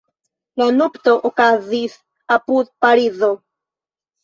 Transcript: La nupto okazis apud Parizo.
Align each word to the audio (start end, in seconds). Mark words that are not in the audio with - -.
La 0.61 0.65
nupto 0.77 1.13
okazis 1.29 1.99
apud 2.39 2.75
Parizo. 2.87 3.33